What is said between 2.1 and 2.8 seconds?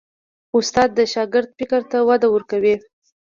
ورکوي.